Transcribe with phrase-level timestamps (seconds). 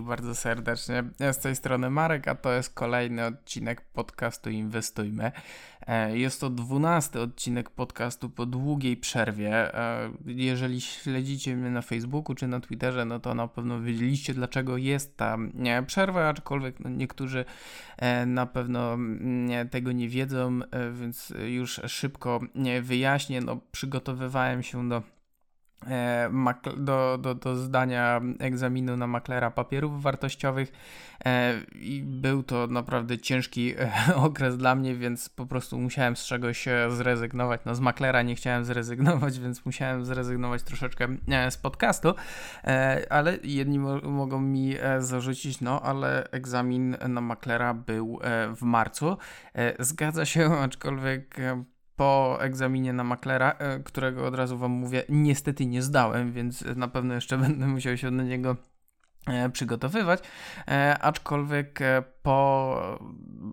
[0.00, 1.04] Wszystkich bardzo serdecznie.
[1.32, 5.32] Z tej strony Marek, a to jest kolejny odcinek podcastu Inwestujmy.
[5.86, 9.74] E, jest to dwunasty odcinek podcastu po długiej przerwie.
[9.74, 14.76] E, jeżeli śledzicie mnie na Facebooku czy na Twitterze, no to na pewno wiedzieliście, dlaczego
[14.76, 15.38] jest ta
[15.86, 17.44] przerwa, aczkolwiek no niektórzy
[17.96, 18.98] e, na pewno
[19.70, 20.60] tego nie wiedzą,
[20.92, 22.40] więc już szybko
[22.82, 23.40] wyjaśnię.
[23.40, 25.02] No, przygotowywałem się do
[26.76, 30.72] do, do, do zdania egzaminu na maklera papierów wartościowych
[31.24, 36.24] e, i był to naprawdę ciężki e, okres dla mnie, więc po prostu musiałem z
[36.24, 37.60] czegoś zrezygnować.
[37.64, 41.08] No z maklera nie chciałem zrezygnować, więc musiałem zrezygnować troszeczkę
[41.50, 42.14] z podcastu,
[43.10, 48.20] ale jedni mogą mi zarzucić, no ale egzamin na maklera był
[48.56, 49.16] w marcu.
[49.78, 51.36] Zgadza się, aczkolwiek
[52.00, 56.88] po egzaminie na maklera, e, którego od razu wam mówię, niestety nie zdałem, więc na
[56.88, 58.56] pewno jeszcze będę musiał się do niego
[59.26, 60.20] e, przygotowywać,
[60.68, 61.78] e, aczkolwiek
[62.22, 62.98] po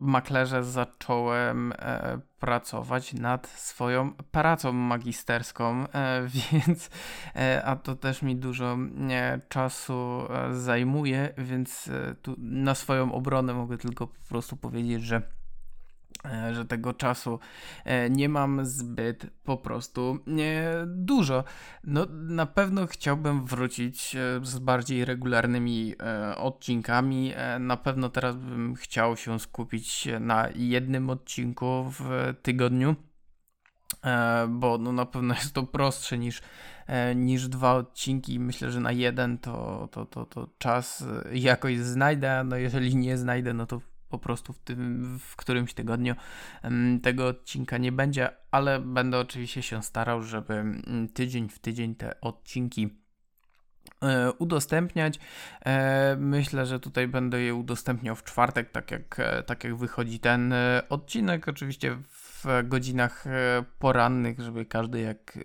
[0.01, 1.73] maklerze zacząłem
[2.39, 5.85] pracować nad swoją pracą magisterską,
[6.51, 6.89] więc
[7.63, 8.77] a to też mi dużo
[9.49, 11.89] czasu zajmuje, więc
[12.21, 15.36] tu na swoją obronę mogę tylko po prostu powiedzieć, że
[16.51, 17.39] że tego czasu
[17.85, 20.19] e, nie mam zbyt po prostu
[20.85, 21.43] dużo.
[21.83, 25.95] No, na pewno chciałbym wrócić e, z bardziej regularnymi
[26.37, 27.33] odcinkami.
[27.59, 32.95] Na pewno teraz bym chciał się skupić na jednym odcinku w tygodniu,
[34.49, 36.41] bo no, na pewno jest to prostsze niż
[37.15, 38.39] niż dwa odcinki.
[38.39, 42.43] Myślę, że na jeden to, to, to, to czas jakoś znajdę.
[42.43, 46.15] No jeżeli nie znajdę, no to po prostu w, tym, w którymś tygodniu
[47.03, 52.21] tego odcinka nie będzie, ale będę oczywiście się starał, żeby mm, tydzień w tydzień te
[52.21, 52.99] odcinki
[54.01, 55.19] e, udostępniać.
[55.65, 60.19] E, myślę, że tutaj będę je udostępniał w czwartek, tak jak, e, tak jak wychodzi
[60.19, 60.53] ten
[60.89, 61.47] odcinek.
[61.47, 61.97] Oczywiście
[62.43, 65.41] w godzinach e, porannych, żeby każdy jak e,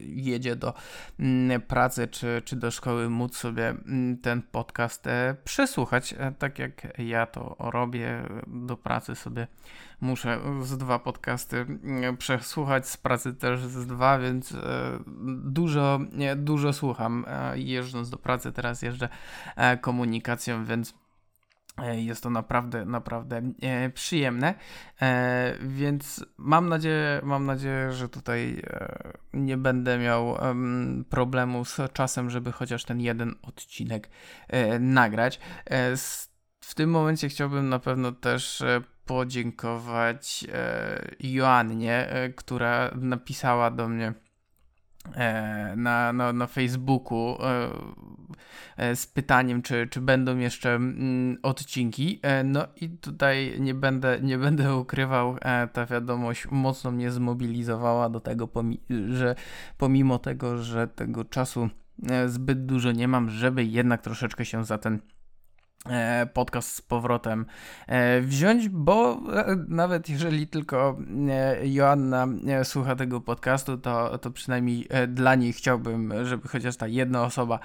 [0.00, 0.74] jedzie do
[1.20, 6.98] mm, pracy czy, czy do szkoły móc sobie mm, ten podcast e, przesłuchać, tak jak
[6.98, 9.46] ja to robię do pracy sobie
[10.00, 14.56] muszę z dwa podcasty mm, przesłuchać, z pracy też z dwa, więc
[15.44, 16.00] dużo,
[16.36, 17.26] dużo słucham.
[17.54, 19.08] Jeżdżąc do pracy, teraz jeżdżę
[19.80, 20.94] komunikacją, więc
[21.92, 24.54] jest to naprawdę, naprawdę e, przyjemne,
[25.02, 28.62] e, więc mam nadzieję, mam nadzieję, że tutaj
[29.32, 30.36] nie będę miał
[31.10, 34.10] problemu z czasem, żeby chociaż ten jeden odcinek
[34.80, 35.40] nagrać.
[36.60, 38.62] W tym momencie chciałbym na pewno też
[39.06, 40.46] podziękować
[41.20, 44.21] Joannie, która napisała do mnie E,
[45.76, 47.70] na, na, na Facebooku e,
[48.76, 52.20] e, z pytaniem, czy, czy będą jeszcze mm, odcinki.
[52.44, 55.36] No i tutaj nie będę, nie będę ukrywał,
[55.72, 58.48] ta wiadomość mocno mnie zmobilizowała do tego,
[59.08, 59.34] że
[59.78, 61.68] pomimo tego, że tego czasu
[62.26, 65.11] zbyt dużo nie mam, żeby jednak troszeczkę się za ten E,
[66.32, 67.46] podcast z powrotem
[67.86, 70.96] e, wziąć, bo e, nawet jeżeli tylko
[71.64, 72.26] Joanna
[72.64, 77.58] słucha tego podcastu, to, to przynajmniej dla niej chciałbym, żeby chociaż ta jedna osoba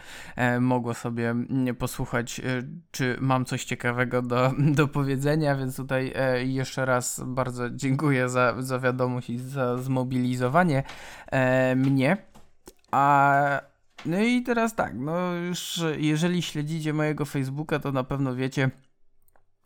[0.59, 1.35] mogła sobie
[1.79, 2.41] posłuchać,
[2.91, 6.13] czy mam coś ciekawego do, do powiedzenia, więc tutaj
[6.45, 10.84] jeszcze raz bardzo dziękuję za, za wiadomość i za zmobilizowanie
[11.75, 12.17] mnie.
[12.91, 18.72] A no i teraz tak, no już jeżeli śledzicie mojego Facebooka, to na pewno wiecie,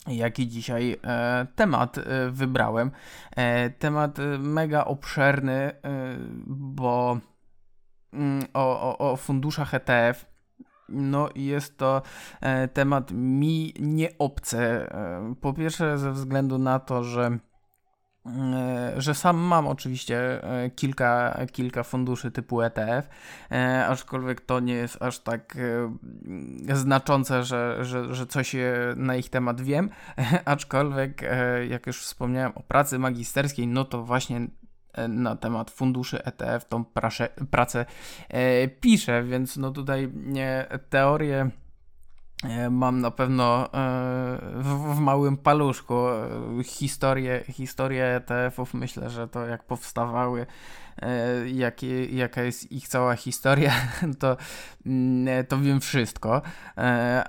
[0.06, 2.90] jaki dzisiaj e, temat e, wybrałem.
[3.36, 5.72] E, temat e, mega obszerny, e,
[6.46, 7.18] bo
[8.12, 10.32] mm, o, o, o funduszach ETF.
[10.88, 12.02] No jest to
[12.40, 14.58] e, temat mi nie obcy.
[15.40, 17.38] po pierwsze ze względu na to, że
[18.96, 23.08] że sam mam oczywiście e, kilka, kilka funduszy typu ETF,
[23.50, 25.58] e, aczkolwiek to nie jest aż tak
[26.72, 28.56] znaczące, że, że, że coś
[28.96, 29.90] na ich temat wiem,
[30.44, 31.22] aczkolwiek
[31.68, 34.46] jak już wspomniałem o pracy magisterskiej, no to właśnie
[35.08, 37.86] na temat funduszy ETF tą praszę, pracę
[38.80, 40.12] piszę, więc no tutaj
[40.90, 41.61] teorie E,
[42.70, 43.68] mam na pewno e,
[44.54, 45.96] w, w, małym paluszku
[46.64, 48.74] historię, historię ETF-ów.
[48.74, 50.46] Myślę, że to jak powstawały,
[51.02, 53.72] e, jak, jaka jest ich cała historia,
[54.18, 54.36] to,
[54.86, 56.42] mm, to wiem wszystko.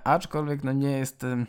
[0.03, 1.47] Aczkolwiek no nie jest, mm,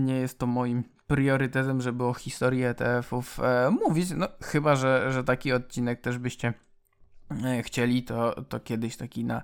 [0.00, 3.40] nie jest to moim priorytetem, żeby o historii ETF-ów
[3.70, 4.10] mówić.
[4.16, 6.69] No chyba, że, że taki odcinek też byście e,
[7.62, 9.42] chcieli, to, to kiedyś taki na,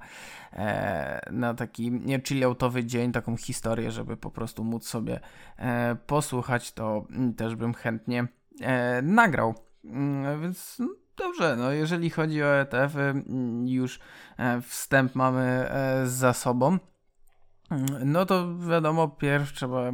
[0.53, 1.93] e, na taki
[2.27, 5.21] chilloutowy dzień, taką historię, żeby po prostu móc sobie
[5.56, 7.06] e, posłuchać, to
[7.37, 8.27] też bym chętnie
[8.61, 9.55] e, nagrał.
[9.85, 14.00] Mm, więc no, dobrze, no jeżeli chodzi o ETF-y, mm, już
[14.39, 16.79] e, wstęp mamy e, za sobą.
[17.71, 19.91] Mm, no to wiadomo, pierw trzeba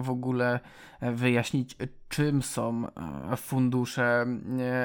[0.00, 0.60] w ogóle
[1.00, 1.76] wyjaśnić,
[2.08, 2.86] czym są
[3.32, 4.26] e, fundusze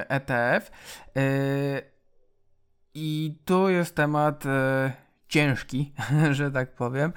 [0.07, 0.71] ETF.
[3.01, 4.43] I tu jest temat
[5.29, 5.93] ciężki,
[6.31, 7.13] że tak powiem,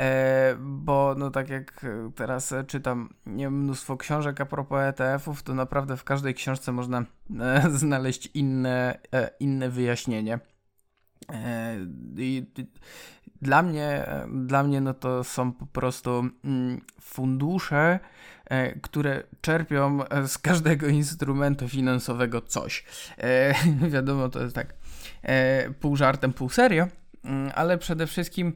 [0.00, 5.96] e, bo no tak jak teraz czytam nie, mnóstwo książek a propos ETF-ów, to naprawdę
[5.96, 7.04] w każdej książce można
[7.40, 10.38] e, znaleźć inne, e, inne wyjaśnienie.
[12.16, 12.46] I
[13.42, 16.10] dla mnie, dla mnie no to są po prostu
[16.44, 18.00] mm, fundusze,
[18.82, 22.84] które czerpią z każdego instrumentu finansowego coś.
[23.94, 24.74] Wiadomo, to jest tak
[25.80, 26.86] pół żartem, pół serio,
[27.24, 28.52] Mm, ale przede wszystkim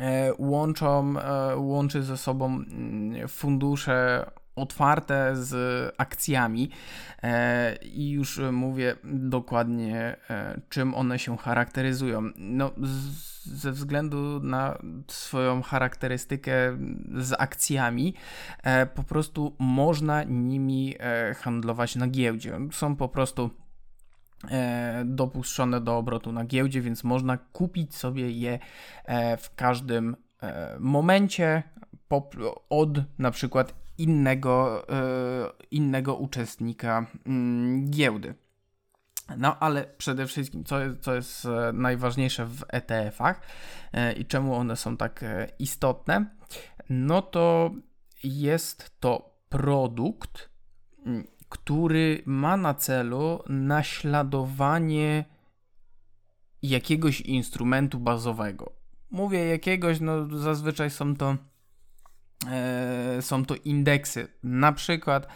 [0.00, 6.70] e, łączą, e, łączy ze sobą mm, fundusze otwarte z akcjami
[7.22, 10.16] e, i już mówię dokładnie
[10.68, 12.30] czym one się charakteryzują.
[12.36, 12.70] No,
[13.44, 14.78] ze względu na
[15.08, 16.52] swoją charakterystykę
[17.14, 18.14] z akcjami,
[18.94, 20.94] po prostu można nimi
[21.36, 22.58] handlować na giełdzie.
[22.72, 23.61] Są po prostu E,
[25.04, 28.58] dopuszczone do obrotu na giełdzie, więc można kupić sobie je
[29.04, 31.62] e, w każdym e, momencie
[32.70, 34.86] od na przykład innego,
[35.70, 38.34] innego uczestnika mm, giełdy.
[39.36, 43.40] No ale przede wszystkim, co jest, co jest najważniejsze w ETF-ach
[44.16, 45.24] i czemu one są tak
[45.58, 46.26] istotne,
[46.90, 47.70] no to
[48.24, 50.50] jest to produkt,
[51.06, 55.24] mm, który ma na celu naśladowanie
[56.62, 58.72] jakiegoś instrumentu bazowego.
[59.10, 61.36] Mówię jakiegoś, no zazwyczaj są to
[62.50, 65.26] e, są to indeksy, na przykład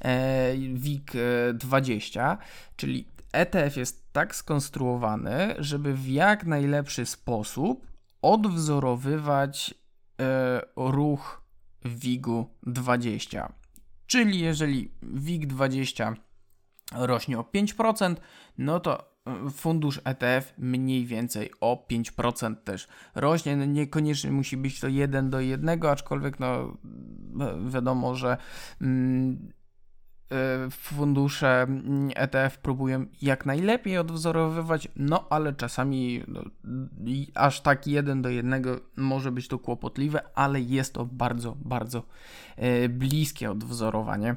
[0.00, 2.36] e, WIG20,
[2.76, 7.86] czyli ETF jest tak skonstruowany, żeby w jak najlepszy sposób
[8.22, 9.74] odwzorowywać
[10.20, 11.42] e, ruch
[11.84, 13.57] WIG-u 20.
[14.08, 16.14] Czyli jeżeli WIG20
[16.92, 18.14] rośnie o 5%,
[18.58, 23.56] no to e, fundusz ETF mniej więcej o 5% też rośnie.
[23.56, 26.76] No niekoniecznie musi być to 1 do 1, aczkolwiek no
[27.68, 28.36] wiadomo, że
[28.80, 29.52] mm,
[30.70, 31.66] fundusze
[32.14, 36.42] ETF próbują jak najlepiej odwzorowywać, no ale czasami no,
[37.34, 42.02] aż tak jeden do jednego może być to kłopotliwe, ale jest to bardzo, bardzo
[42.56, 44.36] e, bliskie odwzorowanie.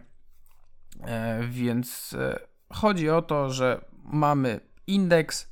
[1.02, 2.16] E, więc
[2.74, 5.52] chodzi o to, że mamy indeks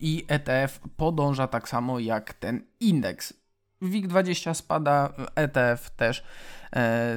[0.00, 3.44] i ETF podąża tak samo jak ten indeks.
[3.82, 6.24] WIG20 spada, ETF też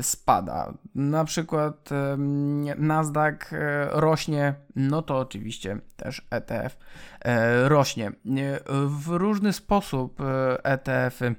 [0.01, 0.73] spada.
[0.95, 2.17] Na przykład e,
[2.77, 6.77] Nasdaq e, rośnie, no to oczywiście też ETF
[7.21, 8.11] e, rośnie.
[8.87, 10.19] W różny sposób
[10.63, 11.35] ETF-y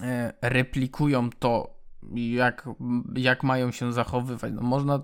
[0.00, 1.82] e, replikują to,
[2.12, 2.68] jak,
[3.16, 4.52] jak mają się zachowywać.
[4.54, 5.02] No można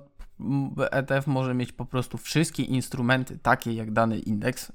[0.90, 4.72] ETF może mieć po prostu wszystkie instrumenty, takie jak dany indeks,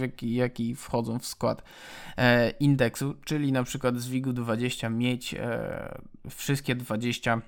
[0.00, 1.62] jaki, jaki wchodzą w skład
[2.16, 5.98] e, indeksu, czyli na przykład z WIG-20 mieć e,
[6.30, 7.40] wszystkie 20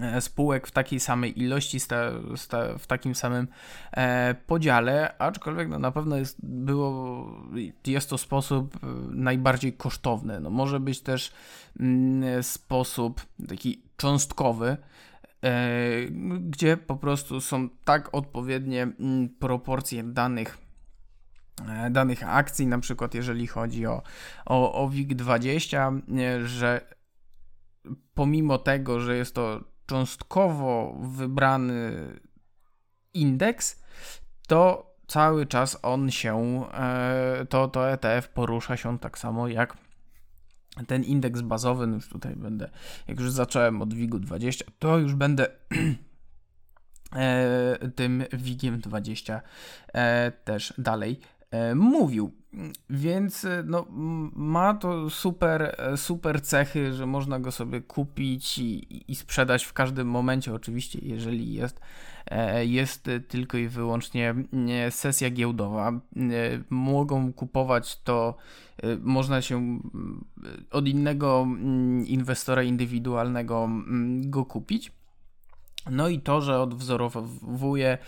[0.00, 3.48] e, spółek w takiej samej ilości, sta, sta, w takim samym
[3.92, 7.26] e, podziale, aczkolwiek no, na pewno jest, było,
[7.86, 10.40] jest to sposób e, najbardziej kosztowny.
[10.40, 11.32] No, może być też
[11.80, 14.76] mm, sposób taki cząstkowy,
[16.40, 20.58] gdzie po prostu są tak odpowiednie mm, proporcje danych
[21.68, 24.02] e, danych akcji, na przykład jeżeli chodzi o,
[24.46, 26.80] o, o WIG20, e, że
[28.14, 31.92] pomimo tego, że jest to cząstkowo wybrany
[33.14, 33.82] indeks,
[34.46, 36.64] to cały czas on się,
[37.48, 39.76] to, to ETF porusza się tak samo jak
[40.86, 42.70] ten indeks bazowy, no już tutaj będę,
[43.08, 45.46] jak już zacząłem od WIG-u 20, to już będę
[47.16, 49.42] e, tym WIG-iem 20
[49.92, 51.20] e, też dalej
[51.74, 52.32] mówił.
[52.90, 53.86] Więc no,
[54.36, 60.08] ma to super, super cechy, że można go sobie kupić i, i sprzedać w każdym
[60.08, 61.80] momencie, oczywiście, jeżeli jest
[62.30, 64.34] E, jest tylko i wyłącznie
[64.86, 65.88] e, sesja giełdowa.
[65.90, 66.00] E,
[66.70, 68.36] mogą kupować to,
[69.00, 69.80] można się
[70.70, 73.68] od innego mm, inwestora indywidualnego
[74.20, 74.92] go kupić.
[75.90, 77.98] No i to, że odwzorowuje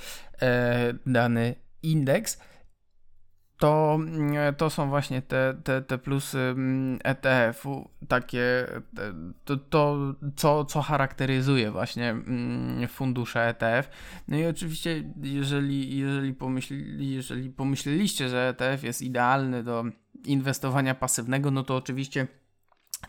[1.06, 2.40] dany indeks,
[3.58, 8.66] to, mm, to są właśnie te, te, te plusy mm, ETF-u, takie
[9.44, 13.90] to, to co, co charakteryzuje właśnie mm, fundusze ETF.
[14.28, 19.84] No i oczywiście, jeżeli, jeżeli, pomyśli, jeżeli pomyśleliście, że ETF jest idealny do
[20.24, 22.26] inwestowania pasywnego, no to oczywiście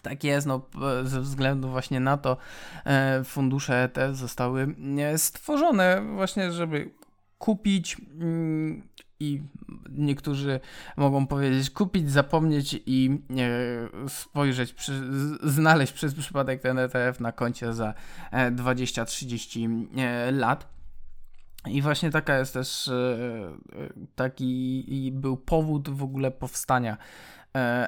[0.01, 0.69] tak jest, no,
[1.03, 2.37] ze względu właśnie na to
[2.85, 4.75] e, fundusze ETF zostały
[5.17, 6.91] stworzone właśnie, żeby
[7.37, 7.97] kupić
[9.19, 9.41] i
[9.89, 10.59] niektórzy
[10.97, 13.19] mogą powiedzieć kupić, zapomnieć i
[14.05, 15.01] e, spojrzeć, przy,
[15.43, 17.93] znaleźć przez przypadek ten ETF na koncie za
[18.31, 20.75] 20-30 e, e, lat.
[21.67, 22.91] I właśnie taka jest też
[24.15, 26.97] taki był powód w ogóle powstania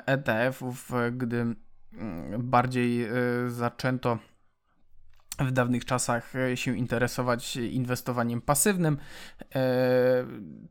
[0.05, 1.55] ETF-ów, gdy mm,
[2.37, 3.07] bardziej
[3.47, 4.17] zaczęto
[5.39, 8.97] w dawnych czasach e, się interesować inwestowaniem pasywnym,
[9.55, 10.25] e,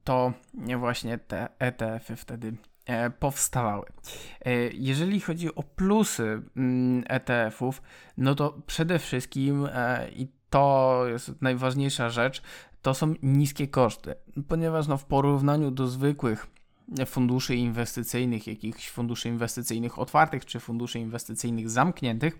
[0.04, 0.32] to
[0.78, 2.56] właśnie te ETF-y wtedy
[2.86, 3.86] e, powstawały.
[4.72, 7.82] Jeżeli chodzi o plusy mm, ETF-ów,
[8.16, 9.68] no to przede wszystkim
[10.16, 12.42] i to jest najważniejsza rzecz,
[12.82, 14.14] to są niskie koszty,
[14.48, 16.46] ponieważ no w porównaniu do zwykłych
[17.06, 22.38] funduszy inwestycyjnych, jakichś funduszy inwestycyjnych otwartych czy funduszy inwestycyjnych zamkniętych,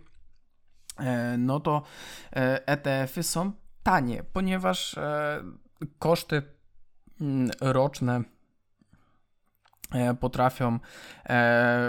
[1.38, 1.82] no to
[2.66, 5.42] ETF-y e są tanie, ponieważ e,
[5.98, 6.42] koszty
[7.20, 8.22] mm, roczne
[10.20, 10.78] potrafią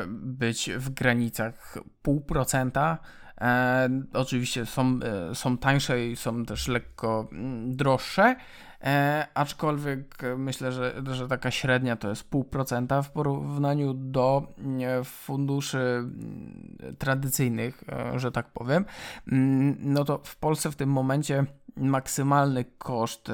[0.09, 2.97] być w granicach 0,5%.
[3.41, 4.99] E, oczywiście są,
[5.33, 8.35] są tańsze i są też lekko mm, droższe,
[8.83, 15.77] E, aczkolwiek myślę, że, że taka średnia to jest 0,5% w porównaniu do e, funduszy
[15.77, 18.85] mm, tradycyjnych, e, że tak powiem.
[19.31, 21.45] Mm, no to w Polsce w tym momencie
[21.77, 23.31] maksymalny koszt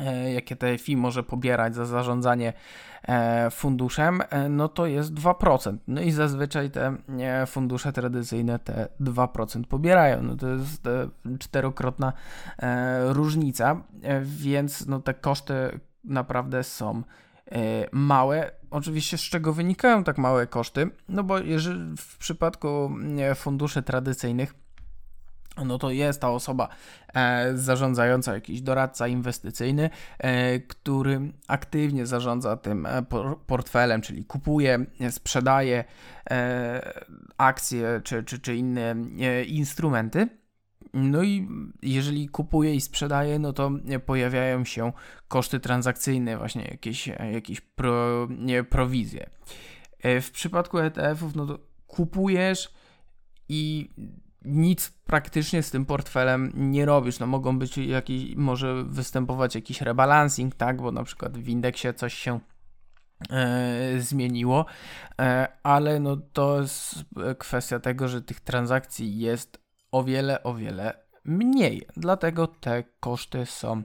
[0.00, 2.52] E, jakie TFI może pobierać za zarządzanie
[3.02, 5.76] e, funduszem, e, no to jest 2%.
[5.88, 6.96] No i zazwyczaj te
[7.46, 10.22] fundusze tradycyjne te 2% pobierają.
[10.22, 10.88] No to jest
[11.38, 12.12] czterokrotna
[13.06, 13.82] różnica,
[14.22, 17.02] więc no te koszty naprawdę są
[17.92, 18.50] małe.
[18.70, 20.90] Oczywiście z czego wynikają tak małe koszty?
[21.08, 22.90] No bo jeżeli w przypadku
[23.34, 24.54] funduszy tradycyjnych
[25.64, 26.68] no to jest ta osoba
[27.14, 33.02] e, zarządzająca, jakiś doradca inwestycyjny, e, który aktywnie zarządza tym e,
[33.46, 35.84] portfelem, czyli kupuje, sprzedaje
[36.30, 36.92] e,
[37.38, 40.28] akcje czy, czy, czy inne e, instrumenty.
[40.94, 41.48] No i
[41.82, 43.70] jeżeli kupuje i sprzedaje, no to
[44.06, 44.92] pojawiają się
[45.28, 49.30] koszty transakcyjne, właśnie jakieś, jakieś pro, nie, prowizje.
[50.02, 52.74] E, w przypadku ETF-ów, no to kupujesz
[53.48, 53.90] i
[54.44, 57.18] nic praktycznie z tym portfelem nie robisz.
[57.18, 62.14] No mogą być jakieś, może występować jakiś rebalancing, tak, bo na przykład w indeksie coś
[62.14, 62.40] się
[63.30, 64.66] e, zmieniło,
[65.20, 66.94] e, ale no to jest
[67.38, 69.60] kwestia tego, że tych transakcji jest
[69.92, 70.94] o wiele, o wiele
[71.24, 71.86] mniej.
[71.96, 73.82] Dlatego te koszty są,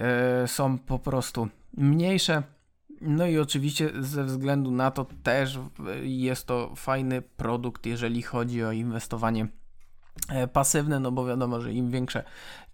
[0.00, 2.42] e, są po prostu mniejsze.
[3.00, 5.58] No i oczywiście ze względu na to też
[6.02, 9.48] jest to fajny produkt, jeżeli chodzi o inwestowanie
[10.28, 12.24] e, pasywne, no bo wiadomo, że im większe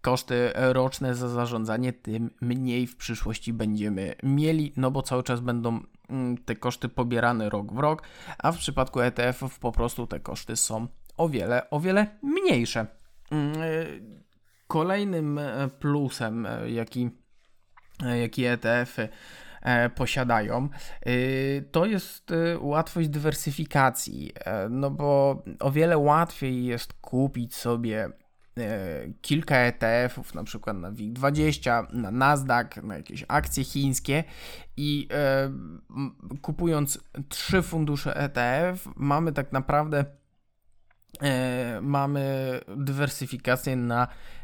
[0.01, 5.81] koszty roczne za zarządzanie, tym mniej w przyszłości będziemy mieli, no bo cały czas będą
[6.09, 8.03] mm, te koszty pobierane rok w rok,
[8.39, 12.87] a w przypadku ETF-ów po prostu te koszty są o wiele, o wiele mniejsze.
[13.31, 13.87] Mm, e,
[14.67, 17.11] kolejnym e, plusem, jaki,
[18.21, 19.09] jaki ETF-y E,
[19.95, 20.69] posiadają,
[21.07, 28.09] y, to jest y, łatwość dywersyfikacji, e, no bo o wiele łatwiej jest kupić sobie
[28.59, 34.25] e, kilka ETF-ów, na przykład na WIG20, na Nasdaq, na jakieś akcje chińskie
[34.77, 35.09] i
[36.43, 40.05] kupując trzy fundusze ETF mamy tak naprawdę
[41.83, 44.44] mamy dywersyfikację na e,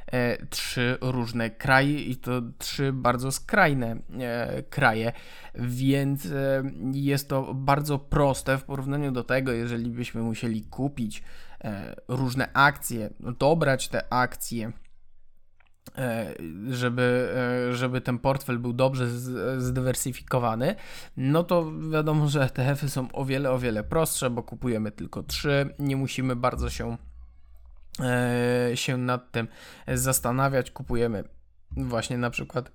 [0.51, 5.13] trzy różne kraje i to trzy bardzo skrajne e, kraje,
[5.55, 6.63] więc e,
[6.93, 11.23] jest to bardzo proste w porównaniu do tego, jeżeli byśmy musieli kupić
[11.65, 14.73] e, różne akcje, dobrać te akcje
[15.99, 16.35] E,
[16.71, 17.33] żeby,
[17.71, 19.09] e, żeby ten portfel był dobrze
[19.59, 20.75] zdywersyfikowany,
[21.17, 25.75] no to wiadomo, że ETF-y są o wiele, o wiele prostsze, bo kupujemy tylko trzy,
[25.79, 26.97] nie musimy bardzo się, e,
[28.75, 29.49] się nad tym
[29.89, 31.25] zastanawiać, kupujemy
[31.77, 32.71] właśnie na przykład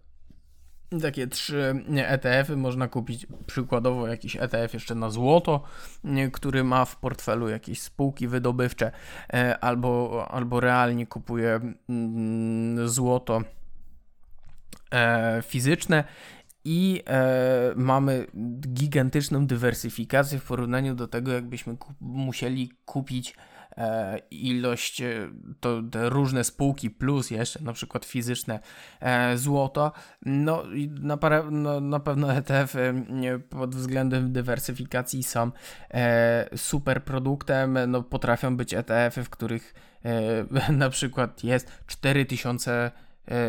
[1.01, 5.63] takie trzy ETF-y można kupić przykładowo jakiś ETF jeszcze na złoto,
[6.33, 8.91] który ma w portfelu jakieś spółki wydobywcze
[9.33, 13.41] e, albo, albo realnie kupuje mm, złoto
[14.91, 16.03] e, fizyczne.
[16.67, 18.27] I e, mamy
[18.61, 23.54] gigantyczną dywersyfikację w porównaniu do tego, jakbyśmy ku musieli kupić e,
[24.31, 25.29] ilość, e,
[25.59, 28.59] to różne spółki plus jeszcze na przykład fizyczne
[28.99, 29.91] e, złoto,
[30.25, 30.63] no
[30.99, 31.17] na,
[31.51, 32.75] no, na pewno ETF
[33.49, 35.51] pod względem dywersyfikacji są
[35.91, 39.73] e, super produktem, no potrafią być ETF-y, w których
[40.05, 43.04] e, na przykład jest 4000 E,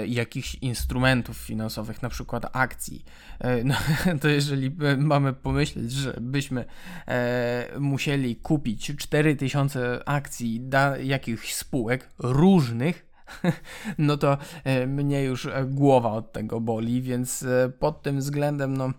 [0.07, 3.05] jakichś instrumentów finansowych, na przykład akcji,
[3.39, 3.75] e, no,
[4.21, 6.65] to jeżeli mamy pomyśleć, że byśmy
[7.09, 13.07] e, musieli kupić 4000 akcji dla jakichś spółek różnych,
[13.99, 14.39] no to
[14.87, 17.45] mnie już głowa od tego boli, więc
[17.79, 18.93] pod tym względem, no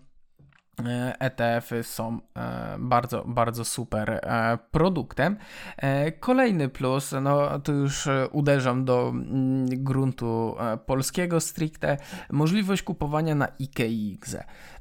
[1.20, 5.38] ETF-y są e, bardzo, bardzo super e, produktem.
[5.78, 10.56] E, kolejny plus, no tu już uderzam do mm, gruntu
[10.86, 11.98] polskiego stricte,
[12.32, 14.36] możliwość kupowania na IKX.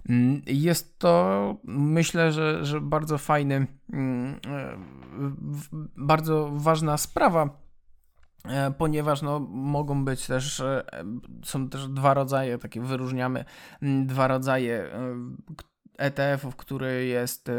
[0.08, 4.40] Mm, jest to, myślę, że, że bardzo fajny, mm,
[5.96, 7.66] bardzo ważna sprawa
[8.78, 10.62] ponieważ no, mogą być też,
[11.44, 13.44] są też dwa rodzaje, takie wyróżniamy
[13.82, 14.90] dwa rodzaje,
[15.98, 17.50] ETF-ów, który jest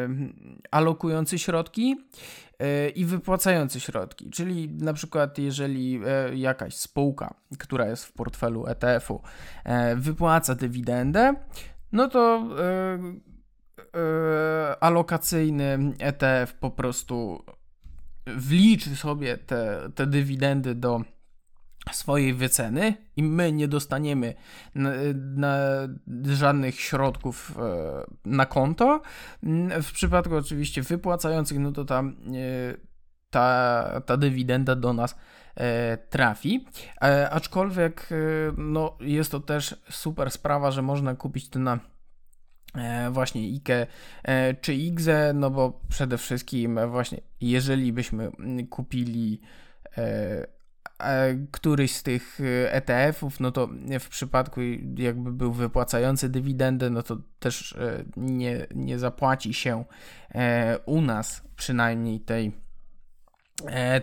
[0.72, 1.96] alokujący środki
[2.60, 4.30] e, i wypłacający środki.
[4.30, 9.22] Czyli na przykład, jeżeli e, jakaś spółka, która jest w portfelu ETF-u,
[9.64, 11.34] e, wypłaca dywidendę,
[11.92, 12.50] no to
[14.80, 17.46] alokacyjny ETF po prostu
[18.26, 21.02] wliczy sobie te, te dywidendy do
[21.92, 24.34] swojej wyceny i my nie dostaniemy
[24.76, 25.58] na, na
[26.24, 29.02] żadnych środków e, na konto.
[29.82, 32.16] W przypadku oczywiście wypłacających, no to tam
[33.30, 35.16] ta, ta dywidenda do nas
[35.56, 36.66] e, trafi.
[37.02, 38.10] E, aczkolwiek
[38.58, 41.80] no, jest to też super sprawa, że można kupić to na
[43.12, 43.88] właśnie IKE
[44.62, 48.32] czy IGZE, no bo przede wszystkim właśnie jeżeli byśmy
[48.70, 49.42] kupili
[51.52, 54.62] któryś z tych e, ETF-ów, no to w przypadku
[54.98, 59.86] jakby był wypłacający dywidendę, no to też e, nie, nie zapłaci się
[60.36, 62.52] e, u nas przynajmniej tej,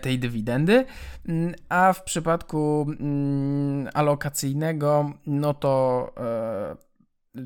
[0.01, 0.85] tej dywidendy,
[1.27, 6.13] mm, a w przypadku mm, alokacyjnego, no to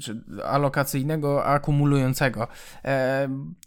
[0.02, 2.48] czy alokacyjnego akumulującego,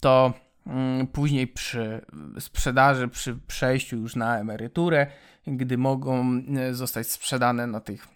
[0.01, 0.33] to
[0.67, 2.07] mm, później przy
[2.39, 5.07] sprzedaży, przy przejściu już na emeryturę,
[5.47, 8.09] gdy mogą e, zostać sprzedane na tych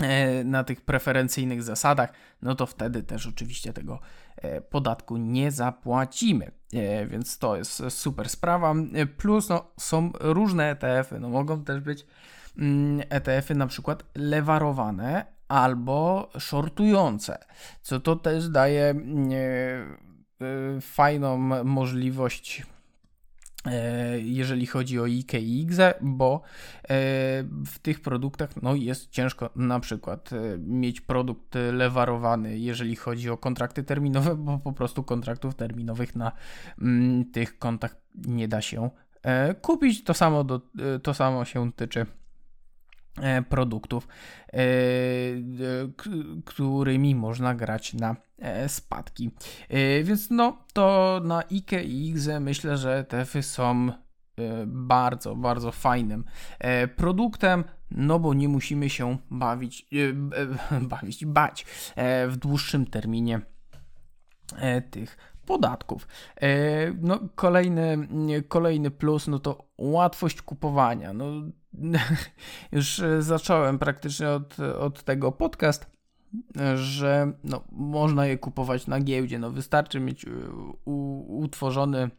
[0.00, 4.00] e, na tych preferencyjnych zasadach, no to wtedy też oczywiście tego
[4.36, 6.50] e, podatku nie zapłacimy.
[7.06, 8.74] Więc to jest super sprawa.
[9.16, 12.06] Plus no, są różne ETF-y, no mogą też być
[12.58, 17.38] mm, ETF-y na przykład lewarowane albo shortujące,
[17.82, 18.94] co to też daje
[20.80, 22.66] fajną możliwość
[24.18, 26.42] jeżeli chodzi o IKE i IGZE, bo
[26.82, 26.88] e,
[27.66, 33.36] w tych produktach no, jest ciężko na przykład e, mieć produkt lewarowany, jeżeli chodzi o
[33.36, 36.32] kontrakty terminowe, bo po prostu kontraktów terminowych na
[36.82, 38.90] mm, tych kontach nie da się
[39.62, 40.04] kupić.
[40.04, 40.60] To samo, do,
[41.02, 42.06] to samo się tyczy
[43.22, 44.08] E, produktów,
[44.52, 44.58] e,
[46.44, 48.16] którymi można grać na e,
[48.68, 49.30] spadki.
[50.04, 53.92] Więc no to na IKE i IGZE myślę, że TEFy są
[54.66, 56.24] bardzo, bardzo fajnym
[56.96, 59.86] produktem, no bo nie musimy się bawić,
[60.90, 61.66] bawić, bać
[62.28, 63.40] w dłuższym terminie
[64.90, 66.08] tych podatków.
[67.00, 68.08] No, kolejny,
[68.48, 71.12] kolejny plus, no to łatwość kupowania.
[71.12, 71.24] No,
[72.72, 75.95] już e, zacząłem praktycznie od, od tego podcast,
[76.74, 79.38] że no, można je kupować na giełdzie.
[79.38, 80.30] No, wystarczy mieć e,
[81.26, 82.10] utworzony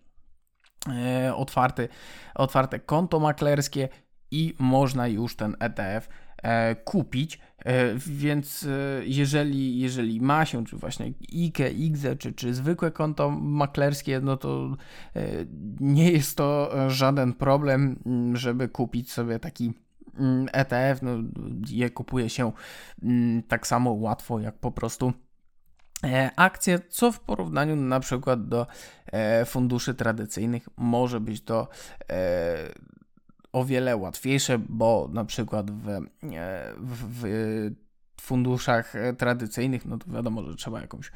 [0.89, 1.88] e, otwarty,
[2.36, 3.89] otwarte konto maklerskie
[4.32, 7.39] i można już ten ETF e, kupić.
[7.95, 8.67] Więc
[9.01, 14.77] jeżeli, jeżeli ma się, czy właśnie IKE, IGZE, czy, czy zwykłe konto maklerskie, no to
[15.80, 17.99] nie jest to żaden problem,
[18.34, 19.73] żeby kupić sobie taki
[20.51, 21.01] ETF.
[21.01, 21.12] No,
[21.69, 22.51] je kupuje się
[23.03, 25.13] mm, tak samo łatwo, jak po prostu
[26.36, 28.67] akcje, co w porównaniu na przykład do
[29.45, 31.67] funduszy tradycyjnych może być to
[33.58, 36.01] o wiele łatwiejsze, bo na przykład w, e,
[36.77, 37.03] w,
[38.17, 41.12] w funduszach tradycyjnych, no to wiadomo, że trzeba jakąś e,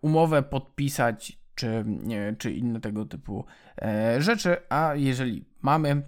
[0.00, 1.84] umowę podpisać, czy,
[2.38, 3.44] czy inne tego typu
[3.82, 6.02] e, rzeczy, a jeżeli mamy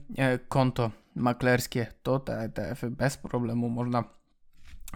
[0.49, 4.05] konto maklerskie, to te ETF-y bez problemu można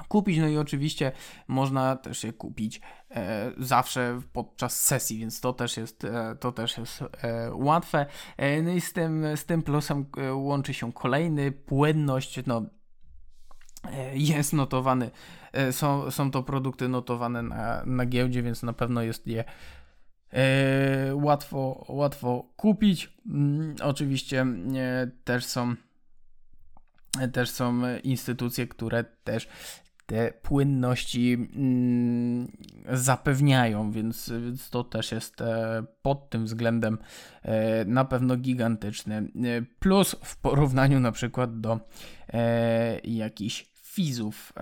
[0.09, 0.39] kupić.
[0.39, 1.13] No i oczywiście
[1.49, 6.79] można też je kupić e, zawsze podczas sesji, więc to też jest, e, to też
[6.79, 8.07] jest e, łatwe.
[8.37, 12.41] E, no i z tym, z tym plusem e, łączy się kolejny płynność.
[12.47, 12.63] No,
[13.93, 15.11] e, jest notowany,
[15.71, 19.45] są, są to produkty notowane na, na giełdzie, więc na pewno jest je
[21.15, 23.13] łatwo, łatwo kupić.
[23.27, 24.47] Mm, oczywiście
[25.25, 25.75] też są
[27.33, 29.49] też są instytucje, które też
[30.09, 32.53] te płynności mm,
[32.93, 34.33] zapewniają, więc,
[34.71, 36.99] to też jest e, pod tym względem
[37.43, 39.17] e, na pewno gigantyczny.
[39.17, 39.29] E,
[39.79, 41.81] plus w porównaniu na przykład do
[43.05, 44.53] jakichś fizów,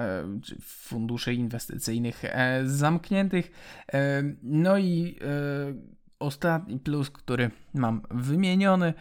[0.62, 2.22] funduszy inwestycyjnych
[2.64, 3.50] zamkniętych.
[4.42, 5.18] no i
[6.18, 8.94] ostatni plus, który mam wymieniony,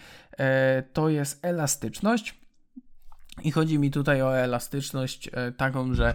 [0.94, 2.45] to jest elastyczność
[3.44, 6.14] i chodzi mi tutaj o elastyczność e, taką, że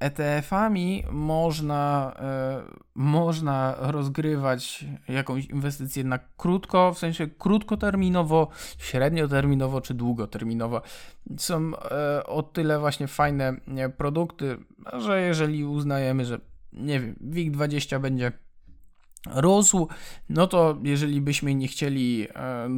[0.00, 2.62] ETF-ami e można, e,
[2.94, 10.82] można rozgrywać jakąś inwestycję na krótko, w sensie krótkoterminowo, średnioterminowo czy długoterminowo.
[11.38, 11.72] Są
[12.26, 13.56] o tyle właśnie fajne
[13.96, 14.58] produkty,
[14.92, 16.40] że jeżeli uznajemy, że
[16.72, 18.32] nie wiem, WIG20 będzie
[19.26, 19.88] rósł,
[20.28, 22.68] no to jeżeli byśmy nie chcieli e,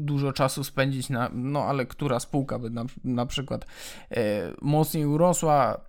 [0.00, 3.66] dużo czasu spędzić na, no ale która spółka by na, na przykład
[4.10, 5.80] e, mocniej urosła,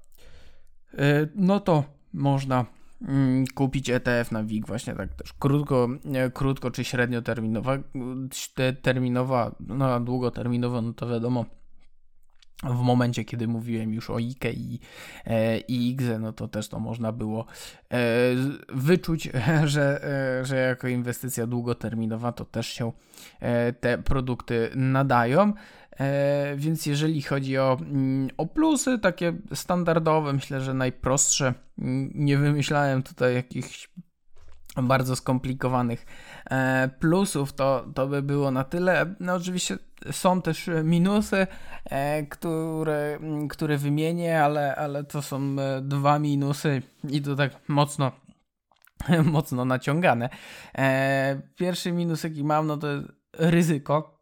[0.93, 2.65] e, no to można
[3.01, 5.87] mm, kupić ETF na WIG właśnie tak też krótko,
[6.33, 7.77] krótko czy średnioterminowa,
[8.81, 11.45] terminowa, no długoterminowa, no to wiadomo,
[12.63, 14.79] w momencie, kiedy mówiłem już o IKE i,
[15.25, 17.45] e, i IGZE, no to też to można było
[17.93, 17.99] e,
[18.69, 19.29] wyczuć,
[19.65, 20.03] że,
[20.39, 22.91] e, że jako inwestycja długoterminowa to też się
[23.79, 25.53] te produkty nadają.
[26.55, 33.03] Więc jeżeli chodzi o, mm, o plusy, takie standardowe, myślę, że najprostsze, mm, nie wymyślałem
[33.03, 33.89] tutaj jakichś
[34.77, 36.05] bardzo skomplikowanych
[36.99, 39.15] plusów, to, to by było na tyle.
[39.19, 39.77] No oczywiście
[40.11, 41.47] są też minusy,
[41.85, 48.11] e, które, które wymienię, ale, ale to są e, dwa minusy i to tak mocno
[49.33, 50.29] mocno naciągane.
[50.77, 52.87] E, pierwszy minus, jaki mam, no to
[53.33, 54.21] ryzyko.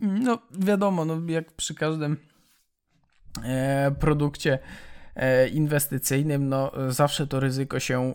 [0.00, 2.16] No wiadomo, no jak przy każdym
[4.00, 4.58] produkcie
[5.52, 8.12] inwestycyjnym, no zawsze to ryzyko się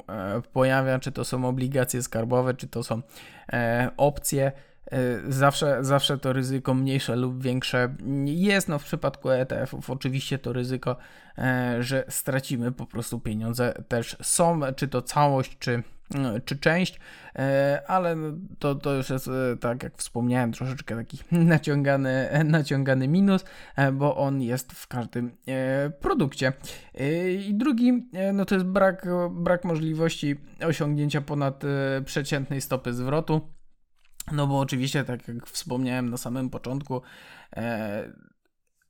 [0.54, 3.02] pojawia, czy to są obligacje skarbowe, czy to są
[3.98, 4.52] opcje.
[4.92, 7.96] E, zawsze, zawsze to ryzyko mniejsze lub większe
[8.26, 8.70] jest.
[8.70, 10.96] No w przypadku ETF-ów oczywiście to ryzyko,
[11.38, 15.84] e, że stracimy po prostu pieniądze też są, czy to całość, czy,
[16.16, 17.00] e, czy część,
[17.88, 21.20] ale no, to, to już jest, tak jak wspomniałem, troszeczkę taki
[21.56, 23.46] naciągany, naciągany minus,
[23.94, 25.32] bo on jest w każdym
[26.00, 26.54] produkcie.
[27.40, 31.64] I drugi, no to jest brak, brak możliwości osiągnięcia ponad
[32.06, 33.57] przeciętnej stopy zwrotu.
[34.32, 37.02] No bo oczywiście, tak jak wspomniałem na samym początku,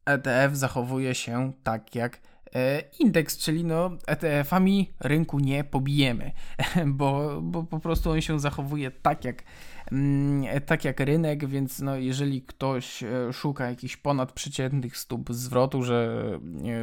[0.05, 2.19] ETF e zachowuje się tak jak
[2.55, 6.31] e, indeks, czyli no ETF-ami rynku nie pobijemy,
[6.85, 9.43] bo, bo po prostu on się zachowuje tak jak,
[9.91, 16.29] mm, tak jak rynek, więc no jeżeli ktoś e, szuka jakichś ponadprzeciętnych stóp zwrotu, że,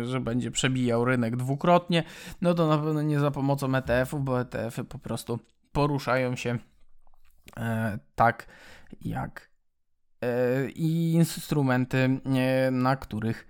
[0.02, 2.02] że będzie przebijał rynek dwukrotnie,
[2.40, 5.38] no to na pewno nie za pomocą ETF-ów, bo ETF-y po prostu
[5.72, 6.58] poruszają się
[8.14, 8.46] tak
[9.00, 9.50] jak
[10.20, 13.46] e, i instrumenty, e, na których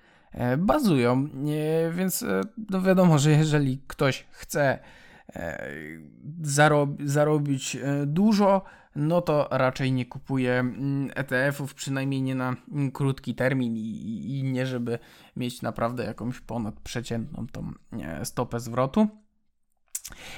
[0.59, 1.29] bazują.
[1.93, 2.25] Więc
[2.71, 4.79] no wiadomo, że jeżeli ktoś chce
[7.05, 7.77] zarobić
[8.07, 8.63] dużo,
[8.97, 14.43] no to raczej nie kupuje mm, ETF-ów, przynajmniej nie na mm, krótki termin i, i
[14.43, 14.99] nie żeby
[15.37, 17.73] mieć naprawdę jakąś ponadprzeciętną tą
[18.25, 19.09] stopę zwrotu.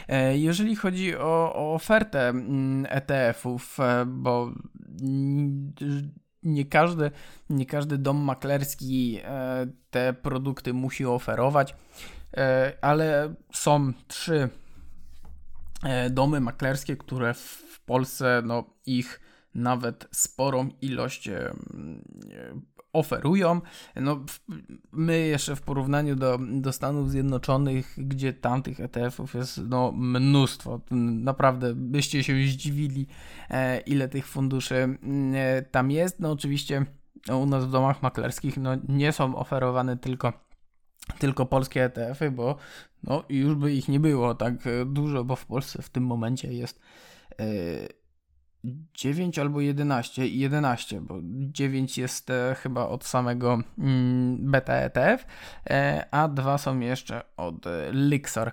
[0.09, 4.53] E, jeżeli chodzi o, o ofertę mm, ETF-ów, e, bo
[6.43, 7.11] nie każdy,
[7.51, 11.75] nie każdy dom maklerski e, te produkty musi oferować,
[12.81, 14.49] ale są trzy
[16.11, 19.21] domy maklerskie, które w Polsce no, ich
[19.55, 21.31] nawet sporą ilość
[22.97, 23.61] oferują.
[23.97, 24.25] No,
[24.93, 31.75] my jeszcze w porównaniu do, do Stanów Zjednoczonych, gdzie tamtych ETF-ów jest no, mnóstwo, naprawdę
[31.75, 33.07] byście się zdziwili,
[33.51, 34.99] e, ile tych funduszy
[35.35, 36.21] e, tam jest.
[36.21, 36.87] No oczywiście
[37.29, 40.33] no, u nas w domach maklerskich no, nie są oferowane tylko
[41.19, 42.57] tylko polskie ETF-y, bo
[43.03, 44.55] no, już by ich nie było tak
[44.87, 46.81] dużo, bo w Polsce w tym momencie jest
[48.95, 55.27] 9 albo 11, 11, bo 9 jest e, chyba od samego mm, beta ETF,
[55.71, 58.53] e, a dwa są jeszcze od e, Lixor,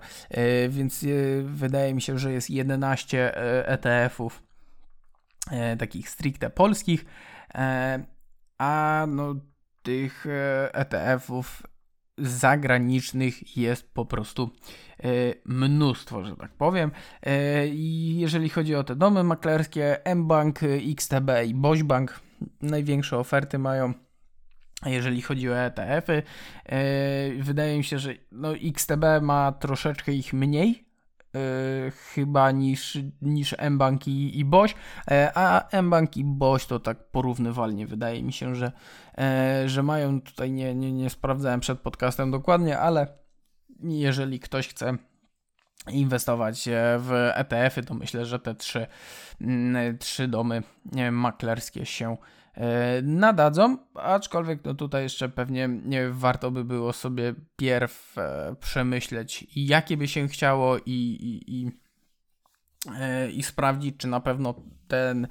[0.69, 1.05] więc
[1.43, 4.43] wydaje mi się, że jest 11 e, ETF-ów
[5.79, 7.05] takich stricte polskich,
[8.57, 9.35] a no
[9.83, 10.25] tych
[10.73, 11.63] ETF-ów
[12.17, 14.49] zagranicznych jest po prostu
[14.99, 15.08] e,
[15.45, 16.91] mnóstwo, że tak powiem.
[17.23, 22.19] E, I jeżeli chodzi o te domy maklerskie, mBank, XTB i Bośbank
[22.62, 23.93] największe oferty mają.
[24.86, 26.23] Jeżeli chodzi o ETF-y,
[26.65, 30.82] e, wydaje mi się, że no XTB ma troszeczkę ich mniej,
[31.33, 34.75] Yy, chyba niż, niż mBank i, i Boś,
[35.11, 38.71] yy, a mBank i Boś to tak porównywalnie wydaje mi się, że,
[39.17, 43.07] yy, że mają tutaj, nie, nie, nie sprawdzałem przed podcastem dokładnie, ale
[43.83, 44.97] jeżeli ktoś chce
[45.91, 46.69] inwestować
[46.99, 48.87] w ETF-y, to myślę, że te trzy,
[49.41, 50.63] mm, trzy domy
[51.11, 52.42] maklerskie się E,
[53.03, 59.97] nadadzą, aczkolwiek no tutaj jeszcze pewnie nie warto by było sobie pierw e, przemyśleć, jakie
[59.97, 61.71] by się chciało i, i, i,
[62.99, 64.55] e, i sprawdzić, czy na pewno
[64.87, 65.27] ten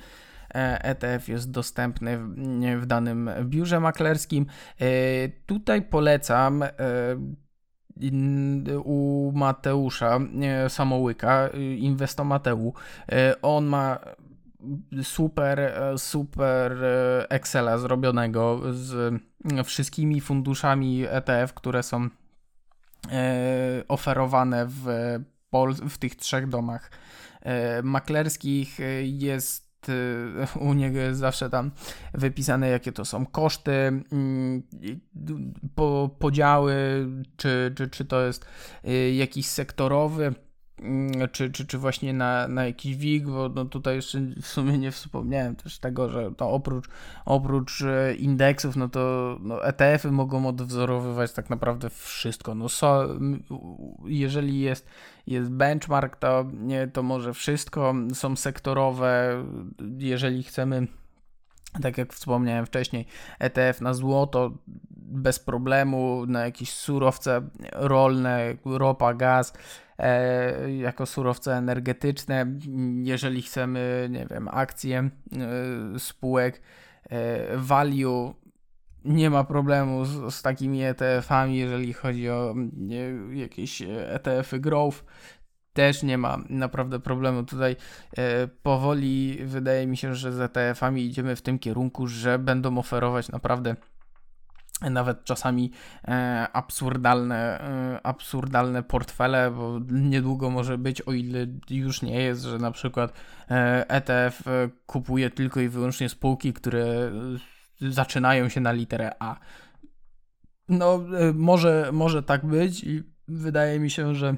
[0.55, 2.35] ETF jest dostępny w,
[2.81, 4.47] w danym biurze maklerskim.
[5.47, 6.65] Tutaj polecam
[8.85, 10.21] u Mateusza
[10.69, 12.75] Samołyka, Inwestomateu.
[13.43, 13.99] On ma
[15.03, 19.15] super, e, super e, Excela zrobionego z
[19.65, 22.09] wszystkimi funduszami ETF, które są
[23.13, 24.87] e, oferowane w,
[25.51, 26.91] Pol- w tych trzech domach
[27.83, 28.79] maklerskich.
[29.03, 29.91] Jest
[30.61, 31.71] u niego jest zawsze tam
[32.15, 34.63] wypisane, jakie to są koszty, mm,
[35.75, 38.47] po, podziały, czy, czy, czy to jest
[39.13, 40.52] jakiś sektorowy Mm,
[41.33, 44.91] czy, czy, czy właśnie na, na jakiś WIG, bo no tutaj jeszcze w sumie nie
[44.91, 46.89] wspomniałem też tego, że to oprócz,
[47.25, 52.55] oprócz e, indeksów, no to no ETF-y mogą odwzorowywać tak naprawdę wszystko.
[52.55, 53.09] No so,
[54.05, 54.87] jeżeli jest,
[55.27, 57.95] jest benchmark, to, nie, to może wszystko.
[58.15, 59.45] Są sektorowe,
[59.97, 60.87] jeżeli chcemy
[61.83, 63.07] tak jak wspomniałem wcześniej,
[63.39, 64.51] ETF na złoto
[64.91, 69.53] bez problemu, na jakieś surowce rolne, ropa, gaz,
[70.79, 72.47] jako surowce energetyczne.
[73.03, 75.11] Jeżeli chcemy, nie wiem, akcje e,
[75.99, 76.63] spółek
[77.11, 78.35] e, value,
[79.05, 85.05] nie ma problemu z, z takimi ETF-ami, jeżeli chodzi o nie, jakieś ETF-y growth
[85.73, 87.45] też nie ma naprawdę problemu.
[87.45, 87.77] Tutaj
[88.17, 93.29] e, powoli wydaje mi się, że z ETF-ami idziemy w tym kierunku, że będą oferować
[93.29, 93.77] naprawdę
[94.91, 95.71] nawet czasami
[96.09, 102.59] e, absurdalne, e, absurdalne portfele, bo niedługo może być, o ile już nie jest, że
[102.59, 103.13] na przykład
[103.89, 107.13] ETF e, kupuje tylko i wyłącznie spółki, które
[107.81, 109.37] zaczynają się na literę A.
[110.69, 111.01] No,
[111.35, 114.37] może, może tak być i wydaje mi się, że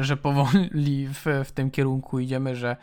[0.00, 2.76] że powoli w, w tym kierunku idziemy, że,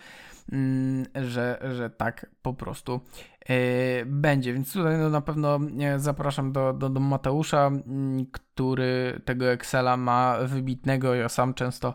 [1.15, 3.01] że, że tak po prostu
[3.49, 4.53] e, będzie.
[4.53, 9.97] Więc tutaj no na pewno e, zapraszam do, do, do Mateusza, mm, który tego Excela
[9.97, 11.15] ma wybitnego.
[11.15, 11.93] Ja sam często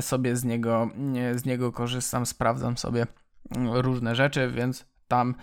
[0.00, 0.90] sobie z niego,
[1.34, 3.06] z niego korzystam, sprawdzam sobie
[3.56, 5.34] mm, różne rzeczy, więc tam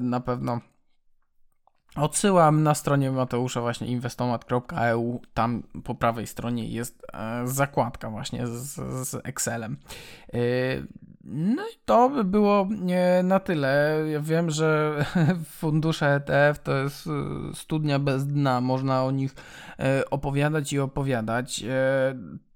[0.00, 0.60] na pewno
[1.96, 8.74] Odsyłam na stronie Mateusza właśnie inwestomat.eu, tam po prawej stronie jest e, zakładka właśnie z,
[9.08, 9.76] z Excelem.
[11.24, 12.68] E, no i to by było
[13.24, 13.98] na tyle.
[14.10, 14.96] Ja wiem, że
[15.60, 17.10] fundusze ETF to jest e,
[17.54, 19.34] studnia bez dna, można o nich
[20.10, 21.64] opowiadać i opowiadać.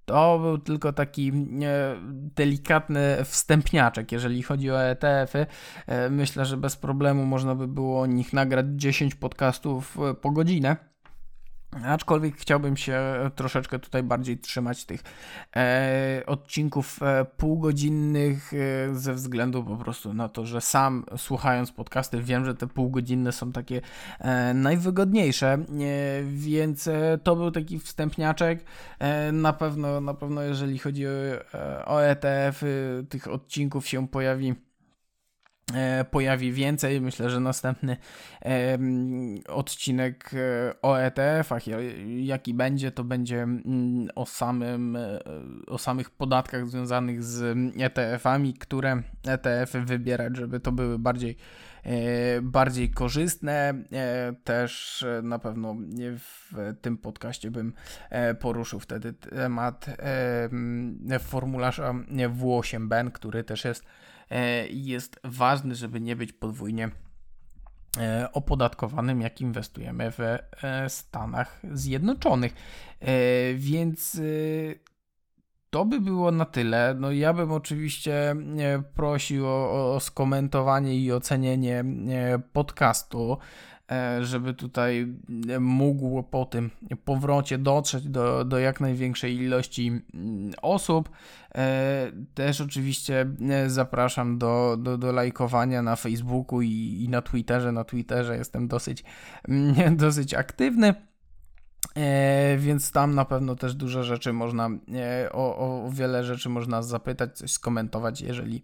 [0.07, 1.96] To był tylko taki e,
[2.37, 5.46] delikatny wstępniaczek, jeżeli chodzi o ETF-y.
[5.87, 10.31] E, myślę, że bez problemu można by było o nich nagrać 10 podcastów e, po
[10.31, 10.76] godzinę.
[11.84, 13.00] Aczkolwiek chciałbym się
[13.34, 15.02] troszeczkę tutaj bardziej trzymać tych
[15.56, 22.22] e, odcinków e, półgodzinnych e, ze względu po prostu na to, że sam słuchając podcasty
[22.22, 23.80] wiem, że te półgodzinne są takie
[24.18, 25.58] e, najwygodniejsze, e,
[26.24, 28.64] więc e, to był taki wstępniaczek.
[29.32, 31.10] na pewno, na pewno jeżeli chodzi o,
[31.86, 32.62] o ETF,
[33.08, 34.54] tych odcinków się pojawi
[36.11, 37.00] pojawi więcej.
[37.00, 37.96] Myślę, że następny
[39.48, 41.62] odcinek e, o ETF-ach,
[42.18, 43.46] jaki będzie, to będzie
[44.14, 45.20] o, samym, e,
[45.66, 51.37] o samych podatkach związanych z ETF-ami, które ETF-y wybierać, żeby to były bardziej
[52.42, 53.74] bardziej korzystne.
[54.44, 55.76] Też na pewno
[56.18, 57.72] w tym podcaście bym
[58.40, 59.87] poruszył wtedy temat
[61.20, 63.85] formularza W8BEN, który też jest
[64.70, 66.90] jest ważny, żeby nie być podwójnie
[68.32, 70.38] opodatkowanym, jak inwestujemy w
[70.88, 72.54] Stanach Zjednoczonych.
[73.54, 74.20] Więc
[75.70, 76.96] to by było na tyle.
[76.98, 78.36] No ja bym oczywiście
[78.94, 81.84] prosił o, o skomentowanie i ocenienie
[82.52, 83.75] podcastu, e,
[84.20, 85.14] żeby tutaj
[85.61, 86.70] mógł po tym
[87.05, 91.11] powrocie dotrzeć do, do jak największej ilości mm, osób.
[91.55, 93.27] E, też oczywiście
[93.66, 97.72] zapraszam do, do, do lajkowania na Facebooku i, i na Twitterze.
[97.72, 99.05] Na Twitterze jestem dosyć,
[99.96, 100.94] dosyć aktywny.
[101.96, 106.83] E, więc tam na pewno też dużo rzeczy można, e, o, o wiele rzeczy można
[106.83, 108.62] zapytać, coś skomentować, jeżeli,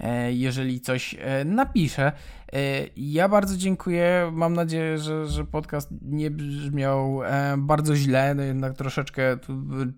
[0.00, 2.12] e, jeżeli coś e, napiszę.
[2.52, 4.30] E, ja bardzo dziękuję.
[4.32, 8.34] Mam nadzieję, że, że podcast nie brzmiał e, bardzo źle.
[8.34, 9.38] No jednak troszeczkę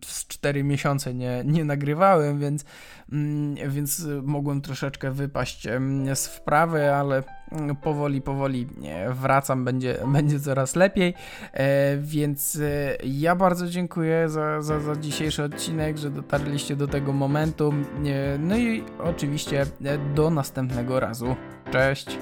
[0.04, 2.64] z 4 miesiące nie, nie nagrywałem, więc,
[3.12, 5.68] mm, więc mogłem troszeczkę wypaść
[6.14, 8.66] z wprawy, ale mm, powoli, powoli
[9.10, 11.14] wracam, będzie, będzie coraz lepiej.
[11.52, 12.60] E, więc
[13.04, 17.74] ja bardzo dziękuję za, za, za dzisiejszy odcinek, że dotarliście do tego momentu.
[18.38, 19.66] No i oczywiście
[20.14, 21.36] do następnego razu.
[21.70, 22.18] Cześć!